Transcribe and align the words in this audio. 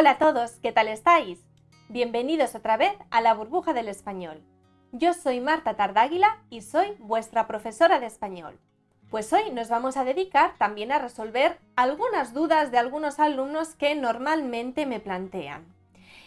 Hola 0.00 0.10
a 0.10 0.18
todos, 0.18 0.60
¿qué 0.60 0.70
tal 0.70 0.86
estáis? 0.86 1.44
Bienvenidos 1.88 2.54
otra 2.54 2.76
vez 2.76 2.92
a 3.10 3.20
la 3.20 3.34
burbuja 3.34 3.72
del 3.72 3.88
español. 3.88 4.44
Yo 4.92 5.12
soy 5.12 5.40
Marta 5.40 5.74
Tardáguila 5.74 6.40
y 6.50 6.60
soy 6.60 6.94
vuestra 7.00 7.48
profesora 7.48 7.98
de 7.98 8.06
español. 8.06 8.60
Pues 9.10 9.32
hoy 9.32 9.50
nos 9.50 9.68
vamos 9.68 9.96
a 9.96 10.04
dedicar 10.04 10.54
también 10.56 10.92
a 10.92 11.00
resolver 11.00 11.58
algunas 11.74 12.32
dudas 12.32 12.70
de 12.70 12.78
algunos 12.78 13.18
alumnos 13.18 13.74
que 13.74 13.96
normalmente 13.96 14.86
me 14.86 15.00
plantean. 15.00 15.66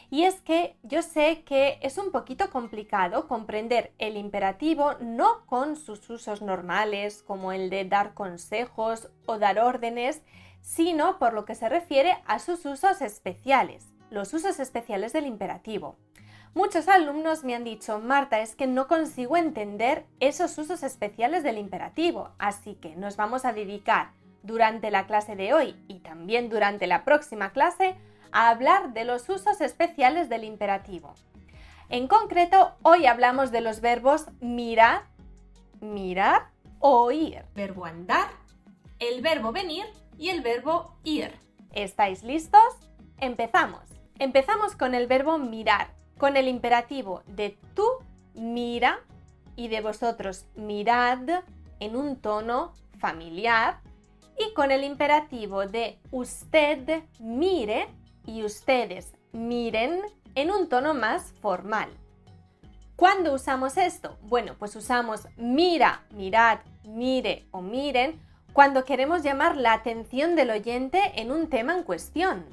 Y 0.10 0.24
es 0.24 0.42
que 0.42 0.76
yo 0.84 1.02
sé 1.02 1.44
que 1.46 1.80
es 1.82 1.98
un 1.98 2.12
poquito 2.12 2.50
complicado 2.50 3.30
comprender 3.30 3.94
el 4.00 4.18
imperativo 4.18 4.96
no 5.00 5.46
con 5.46 5.78
sus 5.78 6.10
usos 6.10 6.42
normales, 6.42 7.24
como 7.24 7.54
el 7.54 7.70
de 7.70 7.86
dar 7.86 8.16
consejos 8.16 9.10
o 9.26 9.40
dar 9.40 9.60
órdenes, 9.60 10.24
sino 10.62 11.20
por 11.20 11.34
lo 11.34 11.46
que 11.46 11.55
se 11.55 11.70
refiere 11.70 12.18
a 12.25 12.39
sus 12.39 12.66
usos 12.66 13.02
especiales, 13.02 13.88
los 14.10 14.34
usos 14.34 14.60
especiales 14.60 15.14
del 15.14 15.25
imperativo. 15.25 15.97
Muchos 16.54 16.89
alumnos 16.89 17.43
me 17.43 17.56
han 17.56 17.64
dicho, 17.64 18.00
Marta, 18.00 18.42
es 18.42 18.56
que 18.56 18.68
no 18.68 18.87
consigo 18.87 19.37
entender 19.37 20.06
esos 20.20 20.57
usos 20.57 20.84
especiales 20.84 21.43
del 21.43 21.57
imperativo, 21.57 22.32
así 22.39 22.75
que 22.75 22.96
nos 22.96 23.15
vamos 23.15 23.46
a 23.46 23.54
dedicar 23.54 24.11
durante 24.43 24.92
la 24.92 25.07
clase 25.07 25.36
de 25.36 25.54
hoy 25.54 25.75
y 25.87 26.00
también 26.00 26.50
durante 26.50 26.87
la 26.87 27.06
próxima 27.06 27.51
clase 27.51 27.96
a 28.34 28.50
hablar 28.50 28.93
de 28.93 29.06
los 29.06 29.29
usos 29.29 29.62
especiales 29.62 30.28
del 30.28 30.43
imperativo. 30.43 31.14
En 31.89 32.08
concreto, 32.08 32.73
hoy 32.84 33.06
hablamos 33.06 33.52
de 33.52 33.62
los 33.62 33.81
verbos 33.81 34.25
mirar, 34.39 35.03
mirar, 35.80 36.48
oír, 36.80 37.44
verbo 37.56 37.86
andar, 37.86 38.30
el 39.02 39.22
verbo 39.22 39.52
venir 39.52 39.86
y 40.17 40.30
el 40.30 40.41
verbo 40.41 40.95
ir. 41.03 41.33
¿Estáis 41.73 42.23
listos? 42.23 42.61
Empezamos. 43.17 43.81
Empezamos 44.19 44.75
con 44.75 44.94
el 44.94 45.08
verbo 45.08 45.39
mirar, 45.39 45.94
con 46.17 46.38
el 46.38 46.47
imperativo 46.47 47.23
de 47.25 47.58
tú 47.73 47.86
mira 48.36 49.00
y 49.56 49.67
de 49.67 49.81
vosotros 49.81 50.45
mirad 50.56 51.44
en 51.80 51.95
un 51.95 52.22
tono 52.22 52.73
familiar 53.00 53.81
y 54.38 54.53
con 54.53 54.70
el 54.70 54.84
imperativo 54.84 55.66
de 55.66 56.00
usted 56.11 57.04
mire 57.20 57.88
y 58.28 58.44
ustedes 58.44 59.14
miren 59.31 60.04
en 60.36 60.52
un 60.52 60.70
tono 60.70 60.94
más 60.94 61.33
formal. 61.42 61.89
¿Cuándo 62.95 63.33
usamos 63.33 63.78
esto? 63.78 64.20
Bueno, 64.22 64.56
pues 64.59 64.76
usamos 64.76 65.22
mira, 65.38 66.06
mirad, 66.11 66.59
mire 66.83 67.48
o 67.50 67.61
miren 67.61 68.20
cuando 68.54 68.86
queremos 68.86 69.24
llamar 69.24 69.58
la 69.58 69.74
atención 69.74 70.36
del 70.36 70.50
oyente 70.50 71.14
en 71.16 71.32
un 71.32 71.50
tema 71.50 71.74
en 71.74 71.84
cuestión. 71.84 72.46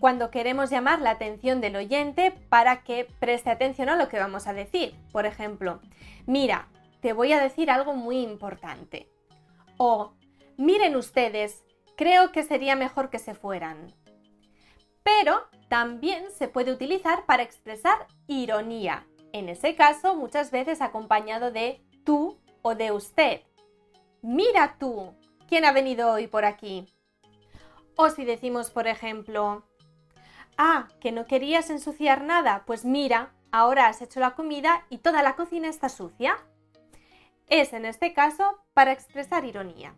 Cuando 0.00 0.30
queremos 0.30 0.70
llamar 0.70 1.00
la 1.00 1.10
atención 1.10 1.60
del 1.60 1.76
oyente 1.76 2.32
para 2.48 2.82
que 2.82 3.08
preste 3.18 3.50
atención 3.50 3.88
a 3.88 3.96
lo 3.96 4.08
que 4.08 4.18
vamos 4.18 4.46
a 4.46 4.52
decir. 4.52 4.94
Por 5.12 5.24
ejemplo, 5.26 5.80
mira, 6.26 6.68
te 7.00 7.12
voy 7.12 7.32
a 7.32 7.40
decir 7.40 7.70
algo 7.70 7.94
muy 7.94 8.18
importante. 8.18 9.08
O, 9.78 10.12
miren 10.56 10.96
ustedes, 10.96 11.64
creo 11.96 12.32
que 12.32 12.42
sería 12.42 12.76
mejor 12.76 13.08
que 13.08 13.18
se 13.18 13.34
fueran 13.34 13.94
pero 15.06 15.46
también 15.68 16.32
se 16.32 16.48
puede 16.48 16.72
utilizar 16.72 17.26
para 17.26 17.44
expresar 17.44 18.08
ironía, 18.26 19.06
en 19.32 19.48
ese 19.48 19.76
caso 19.76 20.16
muchas 20.16 20.50
veces 20.50 20.80
acompañado 20.80 21.52
de 21.52 21.80
tú 22.02 22.40
o 22.62 22.74
de 22.74 22.90
usted. 22.90 23.42
Mira 24.22 24.76
tú, 24.78 25.14
¿quién 25.48 25.64
ha 25.64 25.72
venido 25.72 26.10
hoy 26.12 26.26
por 26.26 26.44
aquí? 26.44 26.86
O 27.96 28.10
si 28.10 28.24
decimos, 28.24 28.70
por 28.70 28.86
ejemplo, 28.86 29.64
ah, 30.58 30.88
que 31.00 31.12
no 31.12 31.26
querías 31.26 31.70
ensuciar 31.70 32.22
nada, 32.22 32.64
pues 32.66 32.84
mira, 32.84 33.32
ahora 33.52 33.88
has 33.88 34.02
hecho 34.02 34.20
la 34.20 34.34
comida 34.34 34.84
y 34.90 34.98
toda 34.98 35.22
la 35.22 35.36
cocina 35.36 35.68
está 35.68 35.88
sucia. 35.88 36.36
Es 37.46 37.72
en 37.72 37.84
este 37.84 38.12
caso 38.12 38.58
para 38.74 38.92
expresar 38.92 39.44
ironía. 39.44 39.94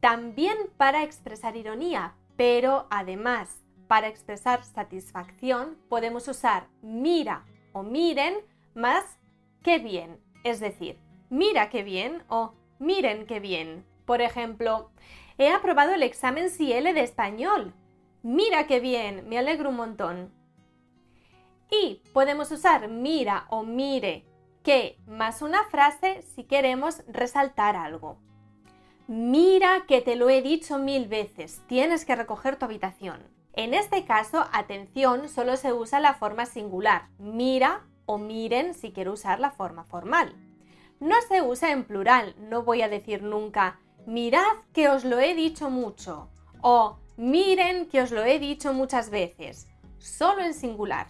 También 0.00 0.56
para 0.76 1.02
expresar 1.02 1.56
ironía, 1.56 2.14
pero 2.36 2.86
además 2.90 3.60
para 3.86 4.08
expresar 4.08 4.64
satisfacción 4.64 5.78
podemos 5.88 6.26
usar 6.28 6.68
mira 6.82 7.44
o 7.72 7.82
miren 7.82 8.34
más 8.74 9.18
qué 9.62 9.78
bien, 9.78 10.20
es 10.42 10.60
decir, 10.60 10.98
mira 11.30 11.68
qué 11.68 11.82
bien 11.82 12.24
o 12.28 12.54
miren 12.84 13.26
qué 13.26 13.40
bien. 13.40 13.84
Por 14.04 14.20
ejemplo, 14.20 14.90
he 15.38 15.48
aprobado 15.48 15.94
el 15.94 16.02
examen 16.02 16.48
CL 16.50 16.94
de 16.94 17.02
español. 17.02 17.74
Mira 18.22 18.66
qué 18.66 18.80
bien, 18.80 19.28
me 19.28 19.38
alegro 19.38 19.70
un 19.70 19.76
montón. 19.76 20.32
Y 21.70 22.02
podemos 22.12 22.50
usar 22.50 22.88
mira 22.88 23.46
o 23.48 23.62
mire 23.62 24.24
que 24.62 24.98
más 25.06 25.42
una 25.42 25.64
frase 25.64 26.22
si 26.22 26.44
queremos 26.44 27.02
resaltar 27.06 27.76
algo. 27.76 28.18
Mira 29.06 29.84
que 29.86 30.00
te 30.00 30.16
lo 30.16 30.30
he 30.30 30.40
dicho 30.40 30.78
mil 30.78 31.08
veces, 31.08 31.62
tienes 31.66 32.04
que 32.04 32.16
recoger 32.16 32.56
tu 32.56 32.64
habitación. 32.64 33.22
En 33.52 33.74
este 33.74 34.04
caso, 34.04 34.46
atención 34.52 35.28
solo 35.28 35.56
se 35.56 35.72
usa 35.72 36.00
la 36.00 36.14
forma 36.14 36.46
singular, 36.46 37.08
mira 37.18 37.86
o 38.06 38.18
miren 38.18 38.74
si 38.74 38.92
quiero 38.92 39.12
usar 39.12 39.40
la 39.40 39.50
forma 39.50 39.84
formal. 39.84 40.34
No 41.04 41.16
se 41.28 41.42
usa 41.42 41.70
en 41.70 41.84
plural, 41.84 42.34
no 42.38 42.62
voy 42.62 42.80
a 42.80 42.88
decir 42.88 43.22
nunca 43.22 43.78
mirad 44.06 44.56
que 44.72 44.88
os 44.88 45.04
lo 45.04 45.20
he 45.20 45.34
dicho 45.34 45.68
mucho 45.68 46.30
o 46.62 46.96
miren 47.18 47.90
que 47.90 48.00
os 48.00 48.10
lo 48.10 48.24
he 48.24 48.38
dicho 48.38 48.72
muchas 48.72 49.10
veces, 49.10 49.68
solo 49.98 50.40
en 50.40 50.54
singular. 50.54 51.08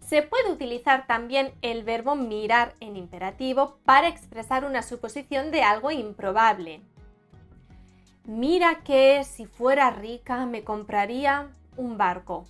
Se 0.00 0.22
puede 0.22 0.50
utilizar 0.50 1.06
también 1.06 1.54
el 1.62 1.84
verbo 1.84 2.16
mirar 2.16 2.74
en 2.80 2.96
imperativo 2.96 3.78
para 3.84 4.08
expresar 4.08 4.64
una 4.64 4.82
suposición 4.82 5.52
de 5.52 5.62
algo 5.62 5.92
improbable, 5.92 6.82
mira 8.24 8.82
que 8.82 9.22
si 9.22 9.46
fuera 9.46 9.90
rica 9.92 10.44
me 10.44 10.64
compraría 10.64 11.52
un 11.76 11.98
barco. 11.98 12.48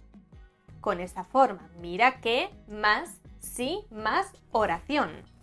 Con 0.81 1.00
esta 1.00 1.25
forma, 1.25 1.69
mira 1.78 2.22
que 2.22 2.48
más 2.69 3.21
sí 3.38 3.84
más 3.91 4.33
oración. 4.50 5.36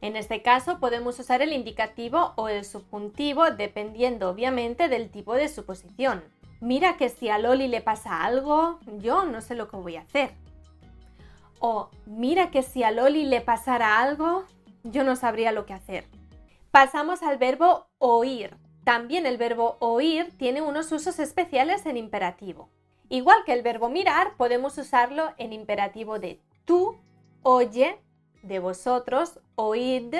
En 0.00 0.16
este 0.16 0.42
caso 0.42 0.80
podemos 0.80 1.18
usar 1.18 1.42
el 1.42 1.52
indicativo 1.52 2.32
o 2.36 2.48
el 2.48 2.64
subjuntivo 2.64 3.50
dependiendo 3.50 4.30
obviamente 4.30 4.88
del 4.88 5.10
tipo 5.10 5.34
de 5.34 5.48
suposición. 5.48 6.24
Mira 6.60 6.96
que 6.96 7.08
si 7.08 7.28
a 7.28 7.38
Loli 7.38 7.68
le 7.68 7.80
pasa 7.80 8.22
algo, 8.24 8.80
yo 8.98 9.24
no 9.24 9.40
sé 9.40 9.54
lo 9.54 9.68
que 9.68 9.76
voy 9.76 9.96
a 9.96 10.02
hacer. 10.02 10.32
O 11.58 11.90
mira 12.06 12.50
que 12.50 12.62
si 12.62 12.82
a 12.82 12.90
Loli 12.90 13.24
le 13.24 13.40
pasara 13.42 14.00
algo, 14.00 14.44
yo 14.82 15.04
no 15.04 15.16
sabría 15.16 15.52
lo 15.52 15.66
que 15.66 15.74
hacer. 15.74 16.06
Pasamos 16.70 17.22
al 17.22 17.36
verbo 17.36 17.86
oír. 17.98 18.56
También 18.84 19.26
el 19.26 19.36
verbo 19.36 19.76
oír 19.80 20.32
tiene 20.38 20.62
unos 20.62 20.90
usos 20.92 21.18
especiales 21.18 21.84
en 21.84 21.98
imperativo. 21.98 22.70
Igual 23.10 23.38
que 23.44 23.52
el 23.52 23.62
verbo 23.62 23.90
mirar, 23.90 24.36
podemos 24.36 24.78
usarlo 24.78 25.32
en 25.36 25.52
imperativo 25.52 26.18
de 26.18 26.40
tú, 26.64 26.96
oye, 27.42 27.98
de 28.42 28.58
vosotros, 28.58 29.40
oíd, 29.54 30.14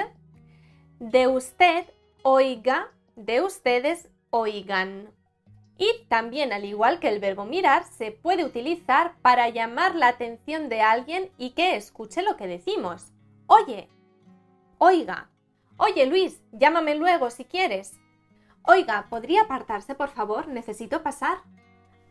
de 0.99 1.27
usted, 1.27 1.87
oiga, 2.23 2.93
de 3.17 3.41
ustedes, 3.41 4.09
oigan. 4.31 5.11
Y 5.79 6.05
también, 6.09 6.53
al 6.53 6.67
igual 6.67 7.01
que 7.01 7.09
el 7.09 7.21
verbo 7.21 7.47
mirar, 7.47 7.85
se 7.85 8.13
puede 8.13 8.45
utilizar 8.45 9.15
para 9.23 9.49
llamar 9.49 9.95
la 9.95 10.09
atención 10.09 10.69
de 10.69 10.83
alguien 10.83 11.31
y 11.39 11.51
que 11.51 11.75
escuche 11.77 12.23
lo 12.23 12.37
que 12.37 12.47
decimos. 12.47 13.13
Oye, 13.47 13.89
oiga, 14.77 15.31
oye 15.79 16.05
Luis, 16.05 16.43
llámame 16.53 16.95
luego 16.97 17.31
si 17.31 17.47
quieres. 17.47 17.99
Oiga, 18.67 19.07
¿podría 19.09 19.43
apartarse, 19.43 19.95
por 19.95 20.11
favor? 20.11 20.49
Necesito 20.49 21.03
pasar. 21.03 21.39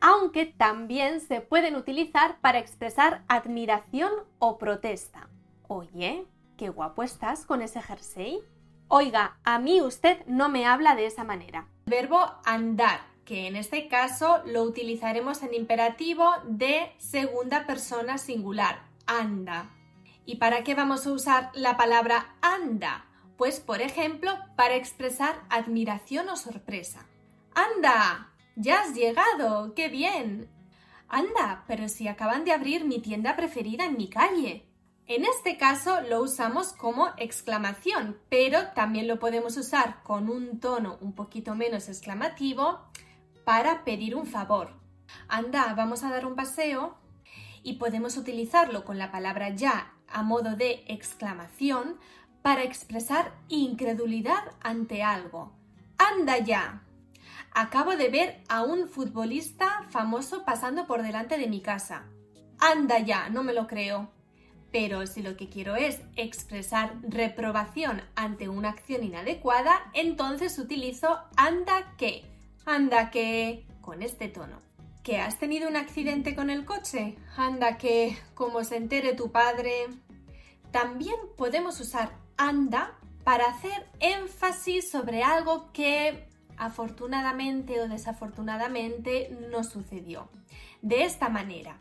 Aunque 0.02 0.48
también 0.48 1.22
se 1.22 1.42
pueden 1.42 1.75
utilizar 1.75 2.39
para 2.42 2.57
expresar 2.57 3.24
admiración 3.28 4.12
o 4.39 4.57
protesta. 4.57 5.30
Oye, 5.71 6.25
qué 6.57 6.69
guapo 6.69 7.04
estás 7.04 7.45
con 7.45 7.62
ese 7.62 7.80
jersey. 7.80 8.39
Oiga, 8.88 9.38
a 9.44 9.60
mí 9.60 9.81
usted 9.81 10.25
no 10.25 10.50
me 10.50 10.66
habla 10.66 10.95
de 10.95 11.06
esa 11.06 11.24
manera. 11.24 11.68
Verbo 11.86 12.19
andar, 12.44 13.01
que 13.24 13.45
en 13.45 13.56
este 13.56 13.88
caso 13.88 14.42
lo 14.48 14.63
utilizaremos 14.63 15.44
en 15.44 15.54
imperativo 15.54 16.27
de 16.48 16.92
segunda 16.98 17.68
persona 17.68 18.18
singular, 18.18 18.81
anda. 19.06 19.69
¿Y 20.25 20.38
para 20.38 20.63
qué 20.63 20.74
vamos 20.74 21.06
a 21.06 21.12
usar 21.12 21.51
la 21.54 21.77
palabra 21.77 22.36
anda? 22.42 23.06
Pues, 23.38 23.60
por 23.60 23.83
ejemplo, 23.83 24.31
para 24.56 24.74
expresar 24.74 25.36
admiración 25.51 26.30
o 26.30 26.36
sorpresa. 26.36 27.06
¡Anda! 27.54 28.33
¡Ya 28.56 28.81
has 28.81 28.95
llegado! 28.95 29.75
¡Qué 29.75 29.88
bien! 29.88 30.50
Anda, 31.07 31.63
pero 31.68 31.89
si 31.89 32.07
acaban 32.07 32.44
de 32.44 32.54
abrir 32.54 32.86
mi 32.86 33.00
tienda 33.00 33.36
preferida 33.36 33.86
en 33.86 33.98
mi 33.98 34.10
calle. 34.10 34.66
En 35.09 35.25
este 35.25 35.57
caso 35.57 36.01
lo 36.01 36.21
usamos 36.21 36.71
como 36.71 37.09
exclamación, 37.17 38.19
pero 38.29 38.67
también 38.75 39.07
lo 39.07 39.17
podemos 39.17 39.57
usar 39.57 40.03
con 40.03 40.29
un 40.29 40.59
tono 40.59 41.00
un 41.01 41.13
poquito 41.13 41.56
menos 41.56 41.89
exclamativo 41.89 42.79
para 43.44 43.83
pedir 43.83 44.15
un 44.15 44.27
favor. 44.27 44.75
anda, 45.27 45.73
vamos 45.73 46.03
a 46.03 46.11
dar 46.11 46.27
un 46.27 46.35
paseo 46.35 46.95
y 47.63 47.77
podemos 47.77 48.17
utilizarlo 48.17 48.85
con 48.85 49.00
la 49.00 49.11
palabra 49.11 49.50
ya 49.50 49.95
a 50.07 50.21
modo 50.21 50.56
de 50.56 50.83
exclamación 50.85 51.97
para 52.44 52.61
expresar 52.61 53.33
incredulidad 53.47 54.44
ante 54.61 55.01
algo. 55.01 55.53
¡Anda 55.97 56.38
ya! 56.38 56.83
Acabo 57.50 57.95
de 57.95 58.09
ver 58.09 58.44
a 58.47 58.61
un 58.61 58.88
futbolista 58.88 59.88
famoso 59.89 60.45
pasando 60.45 60.85
por 60.85 61.01
delante 61.01 61.39
de 61.39 61.47
mi 61.47 61.61
casa. 61.61 62.06
¡Anda 62.59 63.00
ya! 63.00 63.27
No 63.29 63.41
me 63.41 63.53
lo 63.53 63.65
creo. 63.65 64.19
Pero 64.71 65.07
si 65.07 65.21
lo 65.21 65.36
que 65.36 65.50
quiero 65.50 65.75
es 65.75 66.00
expresar 66.16 66.94
reprobación 67.01 68.01
ante 68.16 68.50
una 68.50 68.69
acción 68.69 69.04
inadecuada, 69.04 69.89
entonces 69.94 70.57
utilizo 70.60 71.19
anda 71.36 71.95
que. 71.98 72.25
Anda 72.66 73.10
que 73.10 73.66
con 73.81 74.04
este 74.04 74.27
tono. 74.27 74.60
¿Que 75.04 75.18
has 75.18 75.39
tenido 75.39 75.68
un 75.68 75.75
accidente 75.75 76.36
con 76.36 76.50
el 76.50 76.66
coche? 76.66 77.18
Anda 77.36 77.77
que, 77.77 78.18
como 78.36 78.63
se 78.63 78.77
entere 78.77 79.13
tu 79.13 79.31
padre. 79.31 79.88
También 80.71 81.16
podemos 81.36 81.80
usar 81.80 82.12
anda 82.38 82.98
para 83.24 83.48
hacer 83.48 83.88
énfasis 84.00 84.89
sobre 84.89 85.24
algo 85.24 85.71
que 85.74 86.27
afortunadamente 86.57 87.81
o 87.81 87.88
desafortunadamente 87.88 89.36
no 89.50 89.63
sucedió. 89.63 90.30
De 90.81 91.04
esta 91.04 91.30
manera, 91.30 91.77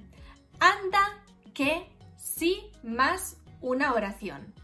anda 0.60 1.00
que 1.54 1.88
sí 2.16 2.70
más 2.82 3.36
una 3.60 3.92
oración. 3.92 4.54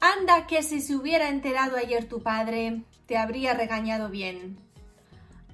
Anda 0.00 0.46
que 0.46 0.62
si 0.62 0.80
se 0.80 0.96
hubiera 0.96 1.28
enterado 1.28 1.76
ayer 1.76 2.08
tu 2.08 2.22
padre, 2.22 2.82
te 3.06 3.16
habría 3.16 3.54
regañado 3.54 4.08
bien. 4.08 4.58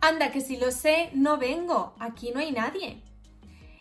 Anda 0.01 0.31
que 0.31 0.41
si 0.41 0.57
lo 0.57 0.71
sé, 0.71 1.11
no 1.13 1.39
vengo, 1.39 1.95
aquí 1.99 2.31
no 2.31 2.41
hay 2.41 2.53
nadie. 2.53 3.03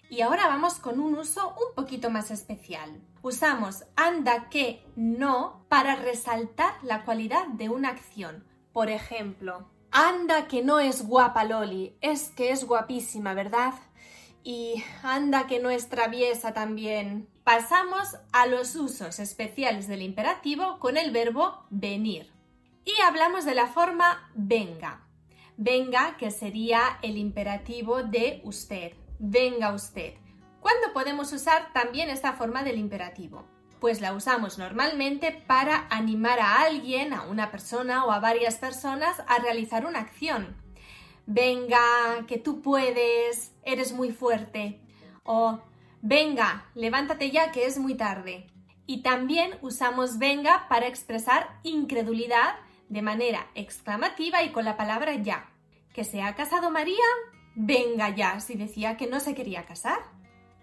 Y 0.09 0.21
ahora 0.21 0.47
vamos 0.47 0.79
con 0.79 0.99
un 0.99 1.15
uso 1.17 1.49
un 1.49 1.75
poquito 1.75 2.09
más 2.09 2.31
especial. 2.31 3.01
Usamos 3.21 3.83
anda 3.95 4.49
que 4.49 4.83
no 4.95 5.65
para 5.67 5.95
resaltar 5.95 6.73
la 6.81 7.03
cualidad 7.03 7.47
de 7.47 7.69
una 7.69 7.89
acción. 7.89 8.45
Por 8.71 8.89
ejemplo, 8.89 9.69
anda 9.91 10.47
que 10.47 10.63
no 10.63 10.79
es 10.79 11.05
guapa 11.05 11.43
Loli, 11.43 11.97
es 12.01 12.29
que 12.29 12.51
es 12.51 12.65
guapísima, 12.65 13.33
¿verdad? 13.33 13.73
Y 14.43 14.83
anda 15.03 15.45
que 15.45 15.59
no 15.59 15.69
es 15.69 15.89
traviesa 15.89 16.53
también. 16.53 17.27
Pasamos 17.47 18.17
a 18.33 18.45
los 18.45 18.75
usos 18.75 19.19
especiales 19.19 19.87
del 19.87 20.01
imperativo 20.01 20.79
con 20.79 20.97
el 20.97 21.11
verbo 21.11 21.63
venir. 21.69 22.29
Y 22.83 22.91
hablamos 23.05 23.45
de 23.45 23.55
la 23.55 23.67
forma 23.67 24.29
venga 24.35 25.07
venga, 25.55 26.17
que 26.17 26.29
sería 26.29 26.99
el 27.01 27.17
imperativo 27.17 28.03
de 28.03 28.41
usted. 28.43 28.91
Venga 29.17 29.71
usted. 29.71 30.15
¿Cuándo 30.59 30.91
podemos 30.91 31.31
usar 31.31 31.71
también 31.71 32.09
esta 32.09 32.33
forma 32.33 32.65
del 32.65 32.77
imperativo? 32.77 33.45
Pues 33.79 34.01
la 34.01 34.11
usamos 34.11 34.57
normalmente 34.57 35.31
para 35.31 35.87
animar 35.89 36.41
a 36.41 36.63
alguien, 36.63 37.13
a 37.13 37.21
una 37.23 37.49
persona 37.49 38.03
o 38.03 38.11
a 38.11 38.19
varias 38.19 38.57
personas 38.57 39.23
a 39.25 39.39
realizar 39.39 39.85
una 39.85 39.99
acción. 39.99 40.57
Venga, 41.25 41.79
que 42.27 42.39
tú 42.39 42.61
puedes, 42.61 43.55
eres 43.63 43.93
muy 43.93 44.11
fuerte. 44.11 44.81
O 45.23 45.61
venga, 46.07 46.65
levántate 46.73 47.31
ya 47.31 47.51
que 47.51 47.65
es 47.65 47.77
muy 47.77 47.95
tarde. 47.95 48.47
Y 48.85 49.01
también 49.01 49.51
usamos 49.61 50.17
venga 50.17 50.67
para 50.69 50.87
expresar 50.87 51.59
incredulidad 51.63 52.55
de 52.87 53.01
manera 53.01 53.47
exclamativa 53.55 54.41
y 54.43 54.51
con 54.51 54.63
la 54.63 54.77
palabra 54.77 55.15
ya. 55.15 55.49
¿Que 55.93 56.05
se 56.05 56.21
ha 56.21 56.33
casado 56.35 56.71
María? 56.71 57.03
Venga 57.55 58.15
ya, 58.15 58.39
si 58.39 58.55
decía 58.55 58.95
que 58.95 59.07
no 59.07 59.19
se 59.19 59.35
quería 59.35 59.65
casar. 59.65 59.99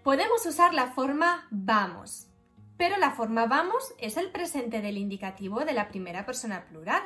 Podemos 0.02 0.46
usar 0.46 0.72
la 0.72 0.92
forma 0.92 1.46
vamos, 1.50 2.28
pero 2.78 2.96
la 2.96 3.10
forma 3.10 3.46
vamos 3.46 3.94
es 3.98 4.16
el 4.16 4.30
presente 4.30 4.80
del 4.80 4.96
indicativo 4.96 5.64
de 5.66 5.74
la 5.74 5.88
primera 5.88 6.24
persona 6.24 6.64
plural. 6.66 7.02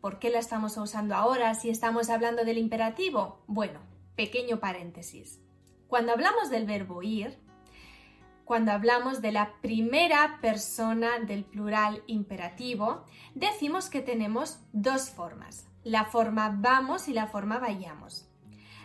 ¿Por 0.00 0.18
qué 0.18 0.30
la 0.30 0.38
estamos 0.38 0.76
usando 0.78 1.14
ahora 1.14 1.54
si 1.54 1.68
estamos 1.68 2.08
hablando 2.08 2.44
del 2.44 2.56
imperativo? 2.56 3.44
Bueno, 3.46 3.80
pequeño 4.16 4.60
paréntesis. 4.60 5.40
Cuando 5.88 6.12
hablamos 6.12 6.48
del 6.48 6.64
verbo 6.64 7.02
ir, 7.02 7.38
cuando 8.44 8.72
hablamos 8.72 9.22
de 9.22 9.32
la 9.32 9.54
primera 9.60 10.38
persona 10.40 11.18
del 11.20 11.44
plural 11.44 12.02
imperativo, 12.06 13.04
decimos 13.34 13.88
que 13.88 14.00
tenemos 14.00 14.60
dos 14.72 15.10
formas, 15.10 15.66
la 15.84 16.04
forma 16.04 16.54
vamos 16.58 17.08
y 17.08 17.12
la 17.12 17.26
forma 17.26 17.58
vayamos. 17.58 18.28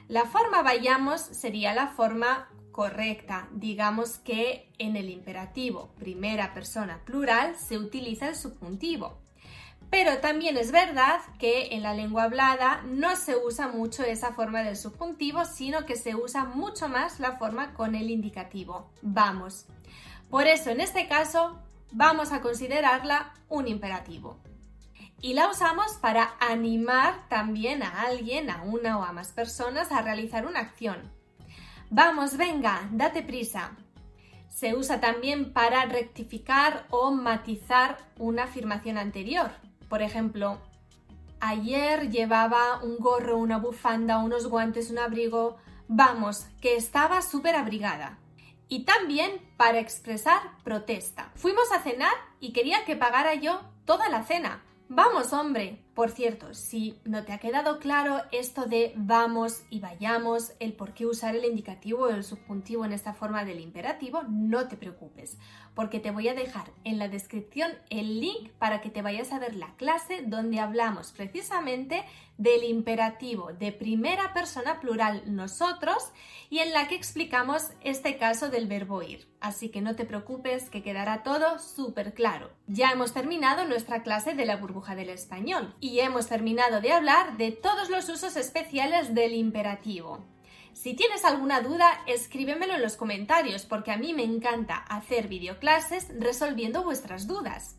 La 0.07 0.24
forma 0.24 0.62
vayamos 0.62 1.19
sería 1.19 1.74
la 1.74 1.88
forma 1.88 2.50
correcta. 2.71 3.50
Digamos 3.51 4.19
que 4.19 4.71
en 4.77 4.95
el 4.95 5.09
imperativo 5.09 5.89
primera 5.98 6.53
persona 6.53 7.01
plural 7.03 7.56
se 7.57 7.77
utiliza 7.77 8.30
el 8.30 8.36
subjuntivo. 8.36 9.18
Pero 9.89 10.18
también 10.19 10.57
es 10.57 10.72
verdad 10.72 11.22
que 11.39 11.69
en 11.75 11.81
la 11.81 11.94
lengua 11.94 12.24
hablada 12.24 12.81
no 12.86 13.16
se 13.16 13.38
usa 13.38 13.68
mucho 13.68 14.04
esa 14.04 14.34
forma 14.34 14.62
del 14.62 14.75
subjuntivo, 14.75 15.45
sino 15.45 15.86
que 15.86 15.95
se 15.95 16.16
usa 16.16 16.44
mucho 16.44 16.89
más 16.89 17.19
la 17.19 17.38
forma 17.38 17.74
con 17.74 17.95
el 17.95 18.10
indicativo, 18.10 18.92
vamos. 19.01 19.66
Por 20.30 20.45
eso, 20.48 20.72
en 20.72 20.81
este 20.81 21.07
caso, 21.07 21.57
vamos 21.92 22.34
a 22.34 22.42
considerarla 22.42 23.34
un 23.48 23.68
imperativo. 23.68 24.38
Y 25.22 25.34
la 25.34 25.50
usamos 25.50 25.94
para 25.94 26.36
animar 26.39 27.28
también 27.30 27.81
a 27.81 28.01
alguien, 28.01 28.50
a 28.50 28.63
una 28.63 29.00
o 29.00 29.04
a 29.04 29.13
más 29.13 29.31
personas, 29.31 29.92
a 29.92 30.01
realizar 30.01 30.45
una 30.45 30.60
acción. 30.60 31.12
Vamos, 31.89 32.36
venga, 32.36 32.89
date 32.92 33.24
prisa. 33.24 33.72
Se 34.50 34.75
usa 34.75 35.00
también 35.00 35.54
para 35.54 35.86
rectificar 35.86 36.86
o 36.89 37.12
matizar 37.12 37.98
una 38.18 38.44
afirmación 38.44 38.98
anterior. 38.98 39.51
Por 39.89 40.01
ejemplo, 40.01 40.60
ayer 41.39 42.10
llevaba 42.10 42.81
un 42.84 42.98
gorro, 42.98 43.38
una 43.38 43.57
bufanda, 43.57 44.19
unos 44.19 44.48
guantes, 44.48 44.89
un 44.89 45.00
abrigo. 45.00 45.57
Vamos, 45.88 46.48
que 46.62 46.75
estaba 46.75 47.22
súper 47.22 47.56
abrigada. 47.56 48.19
Y 48.68 48.84
también 48.84 49.31
para 49.56 49.80
expresar 49.80 50.42
protesta. 50.63 51.31
Fuimos 51.36 51.72
a 51.72 51.81
cenar 51.81 52.13
y 52.39 52.51
quería 52.51 52.84
que 52.86 52.98
pagara 52.98 53.34
yo 53.36 53.62
toda 53.86 54.10
la 54.10 54.24
cena. 54.24 54.63
Vamos, 54.89 55.31
hombre. 55.31 55.87
Por 55.98 56.12
cierto, 56.12 56.54
si 56.54 57.00
no 57.06 57.24
te 57.24 57.34
ha 57.34 57.40
quedado 57.40 57.80
claro 57.80 58.22
esto 58.32 58.68
de 58.68 58.94
vamos 58.96 59.64
y 59.72 59.80
vayamos, 59.80 60.52
el 60.60 60.74
por 60.74 60.94
qué 60.94 61.08
usar 61.08 61.36
el 61.36 61.44
indicativo 61.44 62.04
o 62.04 62.10
el 62.10 62.24
subjuntivo 62.24 62.86
en 62.86 62.94
esta 62.94 63.16
forma 63.16 63.46
del 63.46 63.60
imperativo, 63.60 64.22
no 64.30 64.68
te 64.68 64.77
preocupes, 64.77 65.39
porque 65.74 66.00
te 66.00 66.12
voy 66.12 66.27
a 66.27 66.36
dejar 66.36 66.70
en 66.84 67.00
la 67.00 67.08
descripción 67.08 67.72
el 67.89 68.20
link 68.22 68.51
para 68.60 68.80
que 68.80 68.92
te 68.92 69.01
vayas 69.01 69.32
a 69.32 69.39
ver 69.39 69.56
la 69.56 69.75
clase 69.75 70.22
donde 70.22 70.60
hablamos 70.60 71.13
precisamente 71.13 72.06
del 72.38 72.63
imperativo 72.63 73.53
de 73.53 73.72
primera 73.72 74.34
persona 74.34 74.79
plural 74.79 75.24
nosotros 75.25 76.12
y 76.50 76.60
en 76.60 76.74
la 76.74 76.88
que 76.88 76.96
explicamos 76.96 77.72
este 77.82 78.17
caso 78.17 78.50
del 78.50 78.67
verbo 78.67 79.01
ir. 79.01 79.27
Así 79.39 79.70
que 79.70 79.82
no 79.82 79.96
te 79.96 80.06
preocupes 80.06 80.70
que 80.70 80.84
quedará 80.84 81.24
todo 81.24 81.60
súper 81.60 82.13
claro. 82.13 82.51
Ya 82.67 82.91
hemos 82.91 83.13
terminado 83.13 83.65
nuestra 83.65 84.03
clase 84.03 84.34
de 84.34 84.46
la 84.46 84.58
burbuja 84.58 84.96
del 84.96 85.10
español 85.10 85.75
y 85.79 86.00
hemos 86.00 86.27
terminado 86.27 86.82
de 86.82 86.94
hablar 86.94 87.38
de 87.38 87.51
todos 87.51 87.89
los 87.89 88.10
usos 88.10 88.36
especiales 88.36 89.13
del 89.13 89.34
imperativo. 89.34 90.25
Si 90.74 90.94
tienes 90.94 91.25
alguna 91.25 91.62
duda, 91.62 92.03
escríbemelo 92.06 92.75
en 92.75 92.84
los 92.84 92.98
comentarios 92.98 93.65
porque 93.65 93.91
a 93.91 93.98
mí 93.98 94.13
me 94.13 94.24
encanta 94.24 94.75
hacer 94.75 95.27
videoclases 95.27 96.08
resolviendo 96.20 96.84
vuestras 96.84 97.25
dudas. 97.25 97.77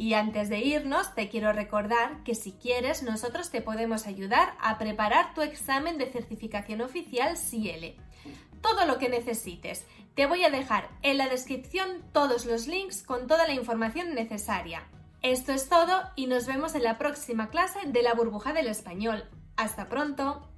Y 0.00 0.14
antes 0.14 0.48
de 0.48 0.60
irnos, 0.60 1.14
te 1.14 1.28
quiero 1.28 1.52
recordar 1.52 2.22
que 2.24 2.34
si 2.34 2.52
quieres, 2.52 3.02
nosotros 3.02 3.50
te 3.50 3.60
podemos 3.60 4.06
ayudar 4.06 4.54
a 4.58 4.78
preparar 4.78 5.34
tu 5.34 5.42
examen 5.42 5.98
de 5.98 6.10
certificación 6.10 6.80
oficial 6.80 7.36
CIELE. 7.36 7.96
Todo 8.62 8.86
lo 8.86 8.96
que 8.96 9.10
necesites. 9.10 9.84
Te 10.14 10.24
voy 10.24 10.42
a 10.42 10.48
dejar 10.48 10.88
en 11.02 11.18
la 11.18 11.28
descripción 11.28 12.02
todos 12.14 12.46
los 12.46 12.66
links 12.66 13.02
con 13.02 13.26
toda 13.26 13.46
la 13.46 13.52
información 13.52 14.14
necesaria. 14.14 14.84
Esto 15.20 15.52
es 15.52 15.68
todo 15.68 16.00
y 16.16 16.28
nos 16.28 16.46
vemos 16.46 16.74
en 16.74 16.84
la 16.84 16.96
próxima 16.96 17.50
clase 17.50 17.80
de 17.84 18.02
la 18.02 18.14
burbuja 18.14 18.54
del 18.54 18.68
español. 18.68 19.24
Hasta 19.58 19.90
pronto. 19.90 20.48